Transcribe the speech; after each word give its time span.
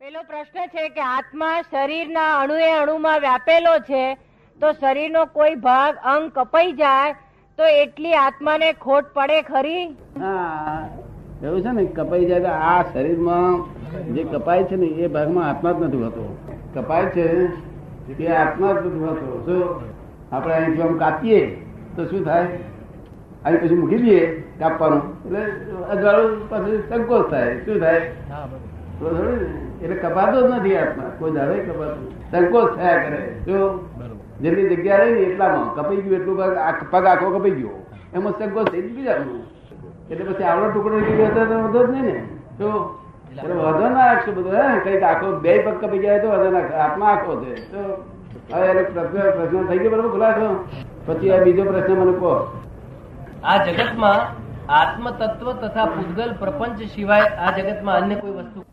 પેલો 0.00 0.20
પ્રશ્ન 0.26 0.68
છે 0.72 0.82
કે 0.88 1.00
આત્મા 1.00 1.62
શરીરના 1.62 2.26
અણુએ 2.42 2.66
અણુમાં 2.72 3.20
વ્યાપેલો 3.20 3.70
છે, 3.78 4.02
તો 4.60 4.68
શરીરનો 4.72 5.26
કોઈ 5.26 5.54
ભાગ 5.54 5.96
અંગ 6.04 6.30
કપાઈ 6.32 6.72
જાય, 6.72 7.16
તો 7.58 7.64
એટલી 7.64 8.12
આત્માને 8.12 8.72
ખોટ 8.72 9.08
પડે 9.14 9.42
ખરી? 9.42 9.82
હા, 10.20 10.88
એવું 11.42 11.62
છે 11.62 11.72
ને, 11.72 11.84
કપાઈ 11.84 12.26
જાય 12.26 12.40
તો 12.40 12.52
આ 12.68 12.84
શરીરમાં 12.92 13.58
જે 14.14 14.24
કપાય 14.24 14.64
છે 14.64 14.76
ને, 14.76 14.86
એ 14.86 15.08
ભાગમાં 15.08 15.48
આત્મા 15.48 15.72
જ 15.72 15.84
નથી 15.84 16.04
હોતો. 16.04 16.24
કપાય 16.74 17.10
છે 17.10 17.26
એ 18.18 18.32
આત્મા 18.32 18.72
જ 18.72 18.86
નથી 18.86 19.04
હોતો. 19.08 19.42
શું 19.44 19.62
આપણે 20.32 20.54
અહીંથી 20.54 20.82
આમ 20.82 20.98
કાપીએ, 20.98 21.42
તો 21.96 22.06
શું 22.06 22.24
થાય? 22.24 22.46
અહીં 23.44 23.60
પછી 23.60 23.74
મૂકી 23.74 24.02
દઈએ 24.06 24.24
કાપવાનું. 24.58 25.02
એટલે 25.26 25.42
અજવાળું 25.90 26.48
પછી 26.48 26.82
સંકોચ 26.88 27.30
થાય. 27.30 27.60
શું 27.64 27.80
થાય? 27.80 28.02
એટલે 29.82 29.96
કપાતો 29.96 30.38
જ 30.42 30.50
નથી 30.54 30.76
આત્મા 30.76 31.10
કોઈ 31.18 31.30
દાડે 31.30 31.58
કપાતો 31.58 32.00
સંકોચ 32.30 32.76
થયા 32.76 33.02
કરે. 33.04 33.20
જો 33.46 33.56
જેટલી 34.40 34.76
જગ્યા 34.76 34.96
રહી 34.96 35.22
એટલામાં 35.22 35.74
કપાઈ 35.74 35.96
ગયું, 35.96 36.16
એટલું 36.20 36.36
પગ 36.36 36.42
પગ 36.90 37.06
આખો 37.06 37.30
કપાઈ 37.30 37.50
ગયો. 37.50 37.78
એમાં 38.14 38.32
સંકોચ 38.32 38.66
થઈ 38.70 38.82
જ 38.82 38.96
જવાનું 38.96 39.42
એટલે 40.10 40.24
પછી 40.24 40.42
આવડો 40.42 40.70
ટુકડો 40.70 40.98
ગયો 40.98 41.26
હતો 41.26 41.40
વાંધો 41.50 41.86
જ 41.86 41.90
નહીં 41.90 42.04
ને. 42.04 42.16
તો 42.58 42.68
વાંધો 43.62 43.88
ના 43.88 44.06
રાખશો 44.06 44.32
બધું, 44.32 44.52
હે, 44.52 44.80
કંઈક 44.80 45.02
આખો 45.02 45.32
બે 45.32 45.58
પગ 45.58 45.74
કપાઈ 45.80 45.98
ગયા 45.98 46.18
તો 46.18 46.28
વધો 46.28 46.50
ના 46.50 46.84
આત્મા 46.84 47.06
આખો 47.06 47.32
છે. 47.42 47.52
તો 47.72 47.80
હવે 48.52 48.66
એનો 48.66 48.82
પ્રશ્ન 48.82 49.30
પ્રશ્ન 49.36 49.66
થઈ 49.66 49.78
ગયો 49.78 49.90
બરાબર? 49.90 50.10
ખુલાસો. 50.10 50.48
પછી 51.06 51.30
આ 51.32 51.44
બીજો 51.44 51.64
પ્રશ્ન 51.64 51.92
મને 51.92 52.14
કહો. 52.18 52.32
આ 53.44 53.64
જગતમાં 53.64 54.20
આત્મ 54.72 55.10
તત્વ 55.10 55.52
તથા 55.52 55.86
પૂતગલ 55.86 56.32
પ્રપંચ 56.40 56.78
સિવાય 56.94 57.28
આ 57.44 57.52
જગતમાં 57.58 57.96
અન્ય 57.96 58.14
કોઈ 58.14 58.30
વસ્તુ 58.30 58.64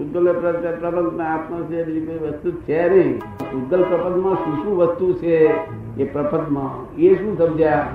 ઉદ્ગલ 0.00 0.26
પ્રપંચમાં 0.32 1.32
આત્મા 1.32 1.58
છે 1.70 1.84
બીજી 1.84 2.06
કોઈ 2.06 2.30
વસ્તુ 2.30 2.50
છે 2.66 2.88
નહીં. 2.88 3.20
ઉદ્ગલ 3.56 3.82
પ્રપંચમાં 3.82 4.36
શું 4.36 4.54
શું 4.62 4.76
વસ્તુ 4.76 5.14
છે 5.14 5.54
એ 5.98 6.04
પ્રપંચમાં? 6.04 6.72
એ 6.98 7.16
શું 7.16 7.38
સમજ્યા? 7.38 7.86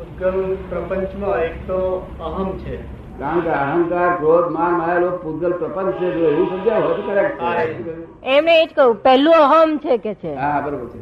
ઉદ્ગલ 0.00 0.56
પ્રપંચમાં 0.70 1.40
એક 1.40 1.66
તો 1.66 2.06
અહમ 2.20 2.50
છે. 2.58 2.78
કારણ 3.18 3.40
કે 3.40 3.48
અહંકાર 3.48 4.16
ક્રોધ 4.16 4.50
માન 4.52 4.72
માયા 4.72 4.98
લોક 4.98 5.22
પૂગલ 5.22 5.52
પ્રપંચ 5.52 5.94
છે 5.98 6.10
જો 6.12 6.24
એવું 6.30 6.48
સમજ્યા 6.48 6.80
હોય 6.80 6.94
તો 6.96 7.02
correct 7.02 7.40
હા, 7.40 7.62
એ 7.62 8.66
જ 8.66 8.74
કહ્યું. 8.74 8.96
પહેલું 8.96 9.34
અહમ 9.34 9.78
છે 9.78 9.98
કે 9.98 10.14
છે? 10.14 10.34
હા 10.34 10.60
બરોબર 10.60 10.86
છે. 10.86 11.00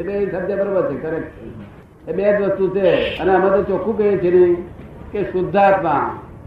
એટલે 0.00 0.12
એ 0.12 0.26
સમજ્યા 0.26 0.64
બરોબર 0.64 0.84
છે 0.90 0.96
કરેક્ટ 0.96 1.32
એ 2.06 2.12
બે 2.12 2.22
જ 2.22 2.40
વસ્તુ 2.42 2.70
છે. 2.70 3.16
અને 3.20 3.34
અમે 3.34 3.48
તો 3.50 3.62
ચોખ્ખું 3.62 3.96
કહીએ 3.96 4.18
છીએ 4.18 4.56
કે 5.12 5.24
શુદ્ધાત્મા 5.32 6.02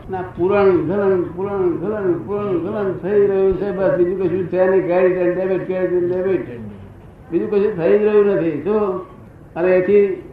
ના, 0.10 0.22
પૂરણ 0.22 0.70
ગલન 0.70 1.24
પૂરણ 1.36 1.78
ગલન 1.78 2.14
પૂરણ 2.26 2.60
ગલન 2.60 2.94
થઈ 2.94 3.28
રહ્યું 3.28 3.58
છે, 3.58 3.72
બસ 3.72 3.92
બીજું 3.98 4.18
કશું 4.24 4.48
છે 4.48 4.68
નહીં 4.68 4.86
ક્રેડિટ 4.86 5.70
એન્ડ 5.70 6.14
ડેબિટ 6.14 6.50
બીજું 7.32 7.52
કશું 7.52 7.78
થઈ 7.78 8.00
જ 8.00 8.02
રહ્યું 8.02 8.26
નથી. 8.26 8.64
શું 8.64 9.00
અને 9.56 9.68
એથી 9.72 10.24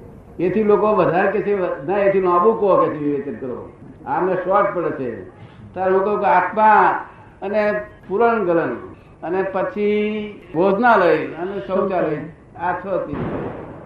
એથી 0.41 0.63
લોકો 0.63 0.95
વધારે 0.95 1.31
કે 1.31 1.41
છે 1.41 1.87
ના, 1.87 1.99
એથી 1.99 2.21
લાંબુ 2.21 2.53
કહો 2.53 2.77
કે 2.77 2.95
છે, 2.95 2.99
વિવેચન 2.99 3.35
કરો. 3.35 3.73
આમને 4.07 4.35
શોર્ટ 4.35 4.75
પડે 4.75 4.91
છે. 4.91 5.31
તાર 5.75 5.91
લોકો 5.91 6.17
કે 6.17 6.27
આત્મા 6.27 7.05
અને 7.43 7.81
પૂરણ 8.09 8.45
ગલન 8.45 8.77
અને 9.23 9.43
પછી 9.43 10.35
ભોજનાલય 10.55 11.17
અને 11.17 11.61
શૌચાલય. 11.67 12.17
આ 12.61 12.73
છ 12.73 12.87
થી 12.87 13.17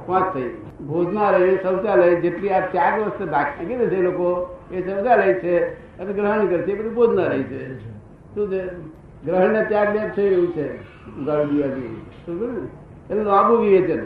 પાંચ 0.06 0.34
થઈ. 0.34 0.48
ભોજનાલય 0.86 1.56
શૌચાલય 1.56 2.14
જેટલી 2.14 2.50
આ 2.50 2.60
ચાર 2.60 3.00
વસ્તુ 3.00 3.26
દાખલ 3.26 3.64
કીધું 3.64 3.90
છે 3.90 4.02
લોકો 4.02 4.58
એ 4.72 4.82
શૌચાલય 4.82 5.34
છે 5.34 5.72
અને 5.98 6.12
ગ્રહણ 6.12 6.46
કરે 6.46 6.62
છે 6.62 6.74
બધું 6.74 6.94
ભોજનાલય 6.94 7.42
છે. 7.42 7.60
શું 8.34 8.50
છે? 8.50 8.62
ગ્રહણ 9.24 9.52
ને 9.52 9.64
ત્યાગ 9.64 9.88
બે 9.92 10.08
થઈ 10.16 10.28
રહ્યું 10.28 10.52
છે. 10.52 10.66
ગાળું 11.24 11.96
શું 12.26 12.70
એટલે 13.10 13.24
લાંબુ 13.24 13.54
વિવેચન. 13.56 14.02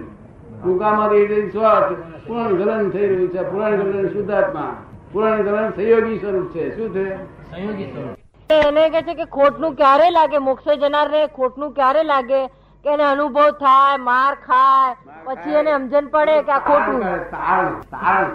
ટૂંકામાં 0.64 1.10
રીતે 1.10 1.48
સ્વાર્થ 1.50 1.92
પૂર્ણ 2.28 2.48
ગલન 2.48 2.90
થઈ 2.90 3.06
રહ્યું 3.06 3.28
છે. 3.28 3.42
પૂર્ણ 3.50 3.76
ગલન 3.76 4.08
શુદ્ધાત્મા. 4.08 4.76
પૂર્ણ 5.12 5.42
ગલન 5.42 5.70
સંયોગી 5.70 6.18
સ્વરૂપ 6.18 6.50
છે. 6.54 6.76
શું 6.76 6.94
છે? 6.94 7.16
સંયોગી 7.50 7.84
સ્વરૂપ. 7.84 8.16
એને 8.50 8.88
કે 8.90 9.02
છે 9.02 9.14
કે 9.14 9.24
ખોટનું 9.24 9.74
ક્યારે 9.74 10.10
લાગે? 10.10 10.38
મોક્ષે 10.38 10.76
જનારને 10.76 11.26
ખોટનું 11.26 11.72
ક્યારે 11.72 12.02
લાગે? 12.02 12.46
કે 12.86 12.92
એને 12.94 13.04
અનુભવ 13.04 13.46
થાય 13.60 14.02
માર 14.08 14.32
ખાય 14.48 14.90
પછી 15.28 15.54
એને 15.60 15.70
સમજણ 15.76 16.10
પડે 16.10 16.34
કે 16.48 16.52
આ 16.56 16.64
ખોટું 16.66 17.00
તાળ 17.30 17.70
તાળ 17.94 18.26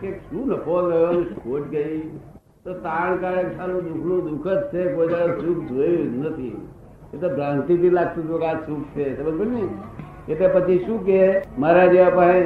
કે 0.00 0.08
શું 0.24 0.42
ગયો 0.48 1.22
ખોટ 1.44 1.70
ગઈ. 1.70 2.00
તો 2.64 2.74
તાણ 2.86 3.14
કાળે 3.22 3.54
સારું 3.56 3.86
દુઃખનું 3.86 4.20
દુઃખ 4.26 4.48
જ 4.48 4.58
છે 4.72 4.82
કોઈ 4.94 5.08
દાડો 5.12 5.36
સુખ 5.40 5.62
જોયું 5.70 6.10
જ 6.12 6.16
નથી. 6.24 6.56
એ 7.14 7.16
તો 7.16 7.28
ભ્રાંતિથી 7.28 7.94
લાગતું 7.98 8.22
હતું 8.24 8.38
કે 8.40 8.46
આ 8.50 8.58
સુખ 8.66 8.86
છે 8.94 9.04
સમજ 9.16 9.40
ને? 9.52 9.62
એટલે 10.28 10.48
પછી 10.54 10.78
શું 10.84 10.98
કે 11.06 11.20
મારા 11.64 11.86
જેવા 11.94 12.16
પાસે 12.18 12.40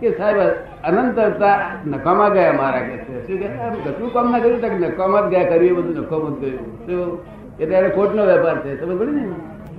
કે 0.00 0.14
સાહેબ 0.18 0.38
અનંત 0.88 1.18
નકામા 1.92 2.30
ગયા 2.38 2.56
મારા 2.62 2.86
કે 2.88 2.96
છે. 3.04 3.14
શું 3.26 3.36
કે 3.42 3.48
કશું 3.84 4.10
કામ 4.16 4.32
ના 4.32 4.40
કર્યું? 4.40 4.80
નકામા 4.86 5.22
જ 5.28 5.30
ગયા 5.34 5.50
કર્યું 5.52 5.68
એ 5.68 5.76
બધું 5.82 6.00
નકામ 6.02 6.24
જ 6.40 6.42
ગયું 6.88 7.12
એટલે 7.58 7.76
એને 7.76 7.90
ખોટનો 7.90 8.22
વેપાર 8.32 8.56
છે 8.64 8.70
સમજ 8.80 8.98
પડી 8.98 9.16
ને? 9.20 9.24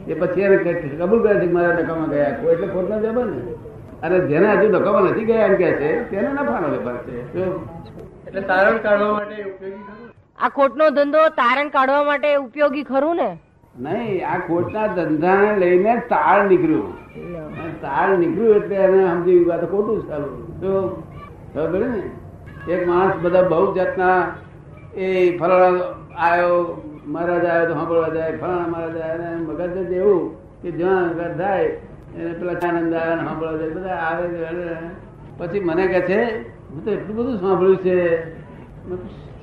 એ 0.08 0.14
પછી 0.14 0.42
એને 0.42 0.58
કબૂલ 1.00 1.22
કરે 1.24 1.40
છે 1.40 1.48
મારા 1.56 1.76
ડકામાં 1.80 2.10
ગયા 2.14 2.38
કોઈ 2.42 2.54
એટલે 2.54 2.68
ખોટ 2.68 2.90
ના 2.90 3.02
જવા 3.06 3.26
ને. 3.26 3.40
અને 4.04 4.18
જેને 4.30 4.48
હજુ 4.52 4.68
ડકામાં 4.76 5.10
નથી 5.12 5.26
ગયા 5.26 5.48
એમ 5.50 5.56
કે 5.62 5.70
છે 5.82 5.90
તેને 6.12 6.30
નફાનો 6.34 6.68
વેપાર 6.74 6.98
છે. 7.06 7.16
એટલે 8.28 8.42
તારણ 8.42 8.80
કાઢવા 8.86 9.14
માટે 9.14 9.38
ઉપયોગી 9.52 9.84
આ 10.40 10.50
ખોટનો 10.58 10.90
ધંધો 10.98 11.22
તારણ 11.42 11.70
કાઢવા 11.70 12.04
માટે 12.10 12.30
ઉપયોગી 12.38 12.84
ખરું 12.84 13.16
ને? 13.16 13.30
નહીં 13.76 14.26
આ 14.32 14.40
ખોટના 14.48 14.88
ધંધાને 14.88 15.60
લઈને 15.60 15.94
તાળ 16.10 16.42
નીકળ્યું. 16.48 16.94
તાળ 17.82 18.18
નીકળ્યું 18.18 18.56
એટલે 18.62 18.76
એને 18.76 19.00
સમજી 19.12 19.40
ગયું 19.46 19.60
તો 19.60 19.68
ખોટું 19.68 19.98
ચાલુ. 20.10 20.30
તો 20.62 20.72
ખબર 21.54 21.84
ને? 21.88 22.04
એક 22.74 22.88
માણસ 22.88 23.16
બધા 23.24 23.48
બહુ 23.52 23.66
જાતના 23.76 24.18
એ 24.96 25.38
ફરવા 25.40 25.72
આવ્યો 26.28 26.58
મહારાજ 27.08 27.46
આવ્યો 27.46 27.68
તો 27.68 27.74
સાંભળવા 27.74 28.14
જાય 28.16 28.38
ફલાણા 28.38 28.68
મહારાજ 28.68 28.98
આવ્યા 29.02 29.32
અને 29.34 29.42
મગજ 29.42 29.76
જ 29.90 29.94
એવું 29.94 30.24
કે 30.62 30.70
જ્યાં 30.72 31.04
અહંકાર 31.04 31.32
થાય 31.38 31.66
એને 32.18 32.32
પેલા 32.40 32.58
આનંદ 32.68 32.94
આવે 32.94 33.16
સાંભળવા 33.24 33.70
બધા 33.76 33.98
આવે 34.08 34.26
પછી 35.38 35.60
મને 35.60 35.84
કહે 35.88 36.02
છે 36.02 36.20
હું 36.70 36.80
તો 36.86 36.92
એટલું 36.92 37.16
બધું 37.18 37.38
સાંભળ્યું 37.38 37.78
છે. 37.78 37.98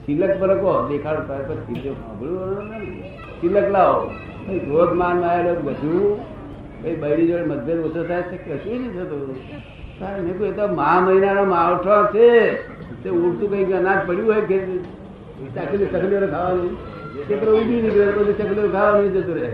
સિલક 0.06 0.32
પર 0.40 0.50
કહો 0.56 0.72
દેખાડો 0.88 1.22
થાય 1.28 1.44
પર 1.48 1.54
સિલક 1.66 1.84
સાંભળ્યું. 1.84 2.92
સિલક 3.40 3.68
લાવો. 3.70 4.00
ક્રોધ 4.64 4.92
માન 4.92 5.24
આવેલો 5.24 5.52
બધું 5.60 6.18
ભાઈ 6.82 6.96
બૈરી 6.96 7.28
જોડે 7.28 7.44
મતભેદ 7.44 7.78
ઓછો 7.78 8.02
થાય 8.04 8.22
છે 8.22 8.36
કશું 8.36 8.76
નહીં 8.80 8.92
થતું. 8.96 9.36
તારે 9.98 10.20
મેં 10.20 10.34
કહ્યું, 10.38 10.56
તો 10.56 10.64
મા 10.74 10.96
મહિનાનો 11.00 11.44
માવઠો 11.44 11.96
છે. 12.14 12.28
તે 13.02 13.08
ઉડતું 13.10 13.48
કંઈક 13.50 13.72
અનાજ 13.72 14.00
પડ્યું 14.06 14.28
હોય 14.32 14.42
કે 14.50 14.56
તકલીફ 15.54 15.90
તકલીફ 15.92 16.30
ખાવાનું. 16.30 16.76
પેલો 17.24 17.52
ઉડી 17.56 17.80
નીકળે 17.82 18.06
બધું 18.12 18.34
ચકલીઓ 18.38 18.68
ખાવાનું 18.72 19.12
જતું 19.14 19.34
રહે. 19.34 19.48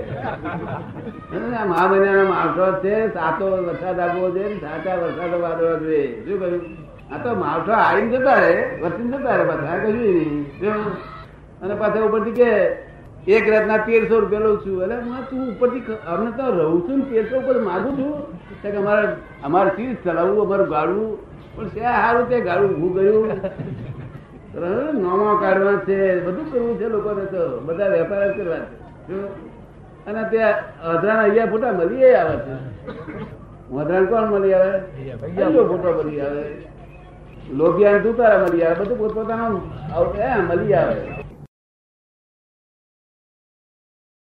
હે, 1.32 1.38
મહા 1.70 1.86
મહિનાનો 1.86 2.24
માવઠો 2.32 2.66
છે 2.84 2.94
સાતો 3.14 3.46
વરસાદ 3.66 3.98
આપવો 4.00 4.30
છે 4.30 4.44
સાચા 4.60 4.96
વરસાદ 5.02 5.32
વાદળો 5.40 5.74
જોઈએ 5.78 6.24
શું 6.24 6.36
કહ્યું? 6.40 6.62
આ 7.12 7.18
તો 7.24 7.34
માવઠો 7.34 7.72
આવીને 7.72 8.08
જતા 8.16 8.38
રહે 8.44 8.54
વરસીને 8.82 9.16
જતા 9.16 9.36
રહે 9.36 9.44
પાછા 9.50 9.78
કશું 9.82 9.96
નહીં. 9.98 10.46
અને 11.62 11.74
પાછા 11.74 12.06
ઉપરથી 12.08 12.38
કે 12.40 12.50
એક 13.36 13.44
રાતના 13.48 13.76
તેરસો 13.76 14.14
રૂપિયા 14.20 14.46
લઉં 14.46 14.56
છું. 14.66 14.82
એટલે 14.82 14.96
હું 14.96 15.20
તું 15.30 15.40
ઉપરથી 15.52 15.82
અમે 16.06 16.30
તો 16.38 16.44
રહું 16.58 16.80
છું 16.88 16.96
ને 16.98 17.04
તેરસો 17.10 17.34
ઉપર 17.40 17.56
માગું 17.68 17.92
છું. 17.98 18.14
કે 18.62 18.68
અમારે 18.82 19.04
અમારે 19.44 19.70
ચીજ 19.76 19.96
ચલાવવું 20.04 20.42
અમારું 20.46 20.68
ગાળવું? 20.68 21.10
પણ 21.54 21.68
છે 21.68 21.80
સારું 21.80 22.28
તે 22.28 22.36
ગાડું 22.40 22.70
ઊભું 22.74 22.92
કર્યું 22.94 23.26
નોમો 24.92 25.36
કાઢવા 25.36 25.72
છે, 25.72 26.20
બધું 26.20 26.52
કરવું 26.52 26.78
છે 26.78 26.88
લોકોને 26.88 27.24
તો. 27.24 27.60
બધા 27.60 27.86
વેપાર 27.86 28.32
કરવા 28.32 28.56
છે. 28.56 29.22
અને 30.06 30.24
ત્યાં 30.30 30.54
અધરાના 30.82 31.22
અહીંયા 31.22 31.46
ફોટા 31.46 31.72
મળી 31.72 32.14
આવે 32.14 32.36
છે. 32.36 32.72
અધરાન 33.76 34.06
કોણ 34.06 34.22
મળી 34.22 34.54
આવે? 34.54 34.78
અહીંયા 35.22 35.48
ફોટો 35.48 36.02
મળી 36.04 36.20
આવે. 36.20 36.42
લોભિયા 37.54 37.98
તુતારા 37.98 38.38
મળી 38.38 38.62
આવે. 38.62 38.84
બધું 38.84 38.98
પોતપોતાનો 38.98 39.60
મળી 40.48 40.74
આવે. 40.74 41.21